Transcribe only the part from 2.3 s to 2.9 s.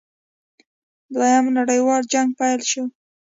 پیل شو.